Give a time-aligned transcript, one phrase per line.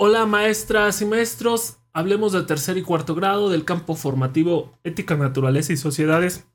[0.00, 5.72] Hola maestras y maestros, hablemos de tercer y cuarto grado del campo formativo Ética, Naturaleza
[5.72, 6.46] y Sociedades,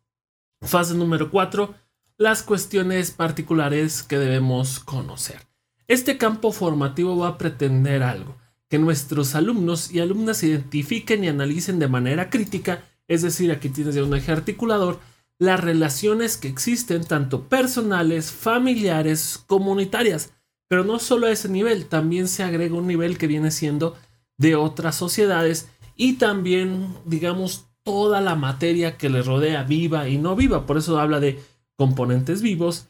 [0.61, 1.75] fase número 4,
[2.17, 5.41] las cuestiones particulares que debemos conocer.
[5.89, 8.37] Este campo formativo va a pretender algo,
[8.69, 13.95] que nuestros alumnos y alumnas identifiquen y analicen de manera crítica, es decir, aquí tienes
[13.95, 15.01] ya un eje articulador,
[15.37, 20.31] las relaciones que existen tanto personales, familiares, comunitarias.
[20.67, 23.95] Pero no solo a ese nivel, también se agrega un nivel que viene siendo
[24.37, 30.35] de otras sociedades y también, digamos, toda la materia que le rodea viva y no
[30.35, 30.65] viva.
[30.65, 31.39] Por eso habla de
[31.75, 32.87] componentes vivos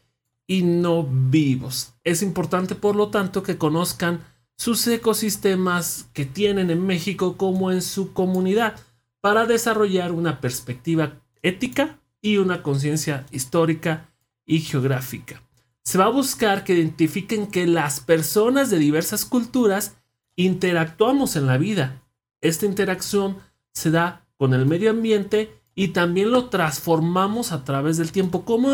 [0.48, 1.94] y no vivos.
[2.04, 4.22] Es importante, por lo tanto, que conozcan
[4.56, 8.76] sus ecosistemas que tienen en México como en su comunidad
[9.20, 14.10] para desarrollar una perspectiva ética y una conciencia histórica
[14.46, 15.42] y geográfica.
[15.84, 19.96] Se va a buscar que identifiquen que las personas de diversas culturas
[20.36, 22.02] interactuamos en la vida.
[22.42, 23.38] Esta interacción
[23.74, 28.46] se da con el medio ambiente y también lo transformamos a través del tiempo.
[28.46, 28.70] ¿Cómo,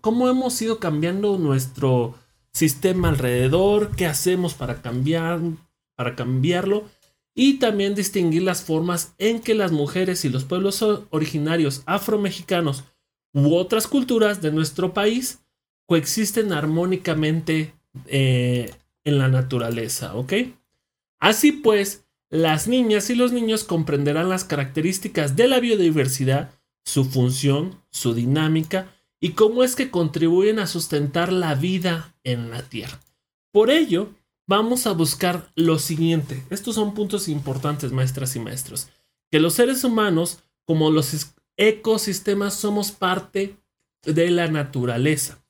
[0.00, 2.14] cómo hemos ido cambiando nuestro
[2.52, 3.96] sistema alrededor?
[3.96, 5.40] ¿Qué hacemos para, cambiar,
[5.96, 6.84] para cambiarlo?
[7.34, 12.84] Y también distinguir las formas en que las mujeres y los pueblos originarios afromexicanos
[13.32, 15.41] u otras culturas de nuestro país
[15.92, 17.74] coexisten armónicamente
[18.06, 18.72] eh,
[19.04, 20.32] en la naturaleza, ¿ok?
[21.20, 26.50] Así pues, las niñas y los niños comprenderán las características de la biodiversidad,
[26.82, 32.62] su función, su dinámica y cómo es que contribuyen a sustentar la vida en la
[32.62, 32.98] Tierra.
[33.50, 34.14] Por ello,
[34.46, 36.42] vamos a buscar lo siguiente.
[36.48, 38.88] Estos son puntos importantes, maestras y maestros.
[39.30, 43.58] Que los seres humanos, como los ecosistemas, somos parte
[44.06, 45.41] de la naturaleza.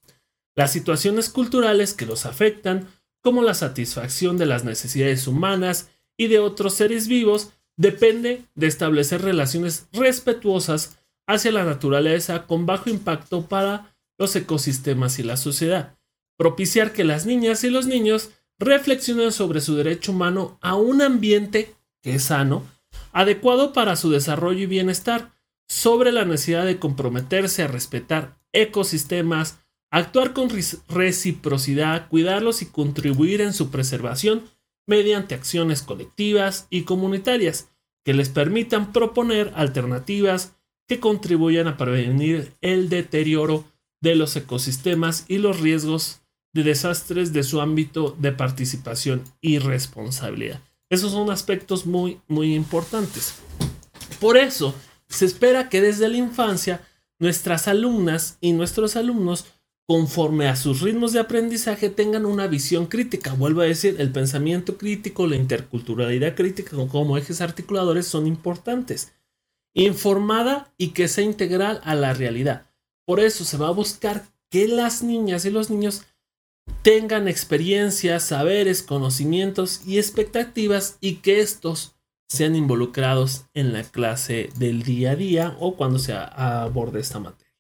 [0.55, 2.89] Las situaciones culturales que los afectan
[3.23, 9.23] como la satisfacción de las necesidades humanas y de otros seres vivos, depende de establecer
[9.23, 15.97] relaciones respetuosas hacia la naturaleza con bajo impacto para los ecosistemas y la sociedad.
[16.37, 21.75] Propiciar que las niñas y los niños reflexionen sobre su derecho humano a un ambiente
[22.03, 22.65] que es sano,
[23.13, 25.33] adecuado para su desarrollo y bienestar,
[25.69, 29.61] sobre la necesidad de comprometerse a respetar ecosistemas,
[29.93, 30.49] actuar con
[30.89, 34.43] reciprocidad, cuidarlos y contribuir en su preservación
[34.87, 37.69] mediante acciones colectivas y comunitarias
[38.05, 40.57] que les permitan proponer alternativas
[40.89, 43.65] que contribuyan a prevenir el deterioro
[44.01, 46.23] de los ecosistemas y los riesgos
[46.55, 50.61] de desastres de su ámbito de participación y responsabilidad.
[50.91, 53.37] Esos son aspectos muy, muy importantes.
[54.21, 54.75] Por eso,
[55.09, 56.87] se espera que desde la infancia
[57.19, 59.47] nuestras alumnas y nuestros alumnos
[59.87, 63.35] conforme a sus ritmos de aprendizaje tengan una visión crítica.
[63.35, 69.13] Vuelvo a decir, el pensamiento crítico, la interculturalidad crítica como ejes articuladores son importantes.
[69.75, 72.71] Informada y que sea integral a la realidad.
[73.07, 76.05] Por eso se va a buscar que las niñas y los niños
[76.83, 81.97] tengan experiencias, saberes, conocimientos y expectativas y que estos
[82.29, 87.53] sean involucrados en la clase del día a día o cuando se aborde esta materia.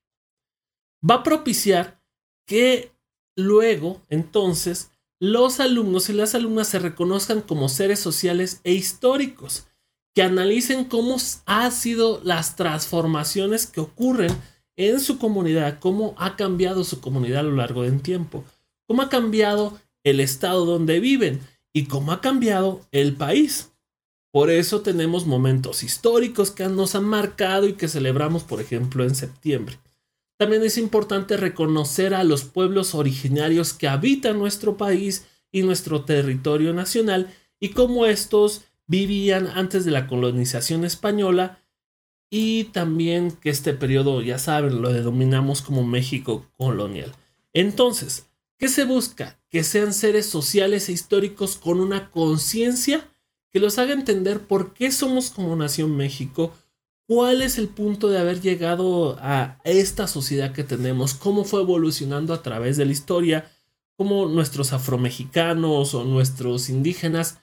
[1.08, 2.01] Va a propiciar
[2.46, 2.92] que
[3.36, 9.68] luego, entonces, los alumnos y las alumnas se reconozcan como seres sociales e históricos,
[10.14, 11.16] que analicen cómo
[11.46, 14.30] han sido las transformaciones que ocurren
[14.76, 18.44] en su comunidad, cómo ha cambiado su comunidad a lo largo del tiempo,
[18.86, 21.40] cómo ha cambiado el estado donde viven
[21.72, 23.70] y cómo ha cambiado el país.
[24.32, 29.14] Por eso tenemos momentos históricos que nos han marcado y que celebramos, por ejemplo, en
[29.14, 29.78] septiembre.
[30.42, 36.74] También es importante reconocer a los pueblos originarios que habitan nuestro país y nuestro territorio
[36.74, 41.62] nacional y cómo estos vivían antes de la colonización española
[42.28, 47.12] y también que este periodo, ya saben, lo denominamos como México colonial.
[47.52, 48.26] Entonces,
[48.58, 49.38] ¿qué se busca?
[49.48, 53.08] Que sean seres sociales e históricos con una conciencia
[53.52, 56.52] que los haga entender por qué somos como Nación México,
[57.14, 61.12] ¿Cuál es el punto de haber llegado a esta sociedad que tenemos?
[61.12, 63.52] ¿Cómo fue evolucionando a través de la historia?
[63.98, 67.38] ¿Cómo nuestros afromexicanos o nuestros indígenas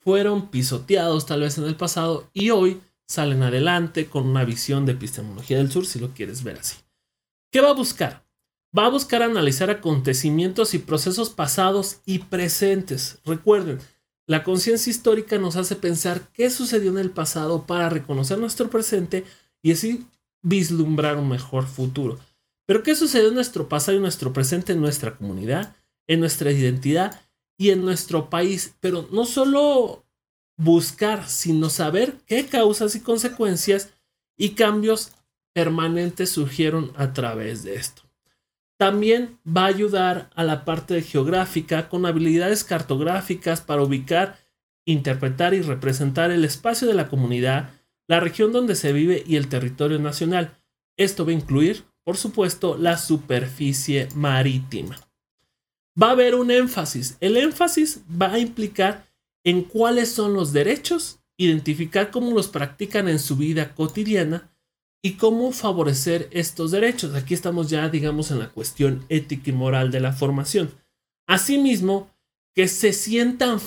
[0.00, 4.92] fueron pisoteados tal vez en el pasado y hoy salen adelante con una visión de
[4.94, 6.78] epistemología del sur, si lo quieres ver así?
[7.52, 8.26] ¿Qué va a buscar?
[8.76, 13.20] Va a buscar analizar acontecimientos y procesos pasados y presentes.
[13.24, 13.78] Recuerden,
[14.26, 19.24] la conciencia histórica nos hace pensar qué sucedió en el pasado para reconocer nuestro presente
[19.62, 20.06] y así
[20.42, 22.18] vislumbrar un mejor futuro.
[22.66, 25.76] Pero qué sucedió en nuestro pasado y nuestro presente en nuestra comunidad,
[26.06, 27.20] en nuestra identidad
[27.58, 28.74] y en nuestro país.
[28.80, 30.04] Pero no solo
[30.56, 33.90] buscar, sino saber qué causas y consecuencias
[34.36, 35.12] y cambios
[35.52, 38.02] permanentes surgieron a través de esto.
[38.82, 44.40] También va a ayudar a la parte geográfica con habilidades cartográficas para ubicar,
[44.84, 47.70] interpretar y representar el espacio de la comunidad,
[48.08, 50.58] la región donde se vive y el territorio nacional.
[50.96, 54.98] Esto va a incluir, por supuesto, la superficie marítima.
[56.02, 57.18] Va a haber un énfasis.
[57.20, 59.06] El énfasis va a implicar
[59.44, 64.51] en cuáles son los derechos, identificar cómo los practican en su vida cotidiana
[65.02, 67.14] y cómo favorecer estos derechos.
[67.14, 70.70] Aquí estamos ya, digamos, en la cuestión ética y moral de la formación.
[71.26, 72.10] Asimismo,
[72.54, 73.58] que se sientan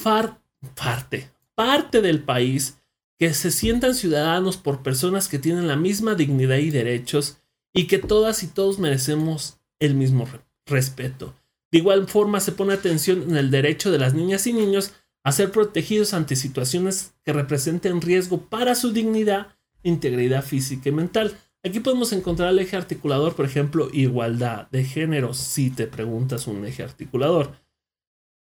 [0.75, 2.77] parte, parte del país,
[3.17, 7.37] que se sientan ciudadanos por personas que tienen la misma dignidad y derechos
[7.73, 10.27] y que todas y todos merecemos el mismo
[10.65, 11.33] respeto.
[11.71, 14.93] De igual forma se pone atención en el derecho de las niñas y niños
[15.23, 19.54] a ser protegidos ante situaciones que representen riesgo para su dignidad,
[19.85, 21.37] integridad física y mental.
[21.63, 26.65] Aquí podemos encontrar el eje articulador, por ejemplo, igualdad de género, si te preguntas un
[26.65, 27.53] eje articulador.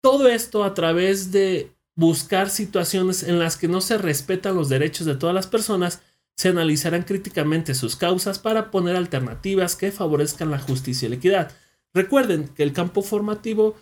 [0.03, 5.07] Todo esto a través de buscar situaciones en las que no se respetan los derechos
[5.07, 6.03] de todas las personas,
[6.37, 11.53] se analizarán críticamente sus causas para poner alternativas que favorezcan la justicia y la equidad.
[11.93, 13.77] Recuerden que el campo formativo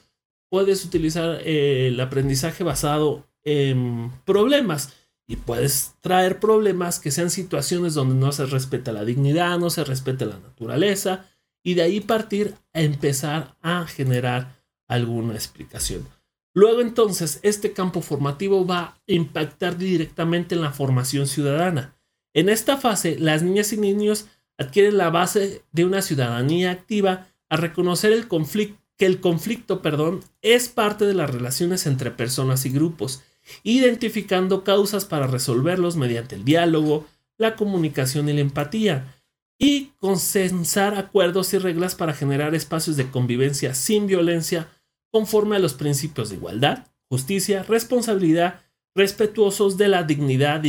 [0.51, 4.93] puedes utilizar eh, el aprendizaje basado en problemas
[5.33, 9.83] y puedes traer problemas que sean situaciones donde no se respeta la dignidad, no se
[9.83, 11.25] respeta la naturaleza
[11.65, 16.07] y de ahí partir a empezar a generar alguna explicación.
[16.53, 21.97] Luego entonces este campo formativo va a impactar directamente en la formación ciudadana.
[22.35, 24.27] En esta fase las niñas y niños
[24.59, 30.21] adquieren la base de una ciudadanía activa a reconocer el conflicto que el conflicto, perdón,
[30.43, 33.23] es parte de las relaciones entre personas y grupos,
[33.63, 37.07] identificando causas para resolverlos mediante el diálogo,
[37.39, 39.15] la comunicación y la empatía,
[39.59, 44.69] y consensar acuerdos y reglas para generar espacios de convivencia sin violencia
[45.11, 48.61] conforme a los principios de igualdad, justicia, responsabilidad,
[48.95, 50.63] respetuosos de la dignidad,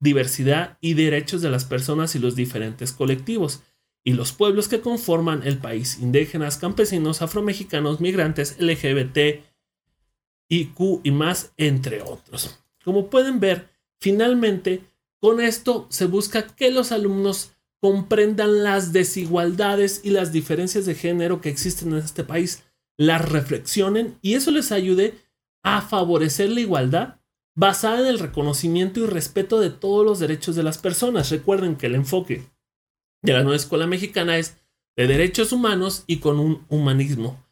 [0.00, 3.62] diversidad y derechos de las personas y los diferentes colectivos,
[4.04, 9.44] y los pueblos que conforman el país, indígenas, campesinos, afromexicanos, migrantes, LGBT,
[10.48, 12.58] IQ y más, entre otros.
[12.84, 13.68] Como pueden ver,
[14.00, 14.82] finalmente,
[15.20, 21.40] con esto se busca que los alumnos comprendan las desigualdades y las diferencias de género
[21.40, 22.64] que existen en este país,
[22.96, 25.14] las reflexionen y eso les ayude
[25.62, 27.20] a favorecer la igualdad
[27.54, 31.30] basada en el reconocimiento y respeto de todos los derechos de las personas.
[31.30, 32.44] Recuerden que el enfoque
[33.22, 34.56] de la nueva escuela mexicana es
[34.96, 37.44] de derechos humanos y con un humanismo.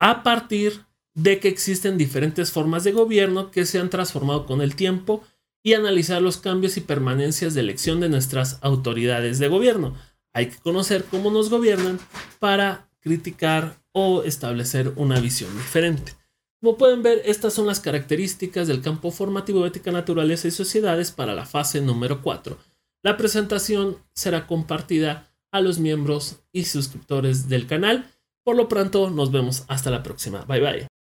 [0.00, 0.84] A partir
[1.14, 5.22] de que existen diferentes formas de gobierno que se han transformado con el tiempo
[5.62, 9.94] y analizar los cambios y permanencias de elección de nuestras autoridades de gobierno.
[10.32, 11.98] Hay que conocer cómo nos gobiernan
[12.38, 16.14] para criticar o establecer una visión diferente.
[16.60, 21.34] Como pueden ver, estas son las características del campo formativo ética, naturaleza y sociedades para
[21.34, 22.58] la fase número 4
[23.04, 28.10] la presentación será compartida a los miembros y suscriptores del canal.
[28.42, 30.46] Por lo pronto, nos vemos hasta la próxima.
[30.46, 30.86] Bye bye.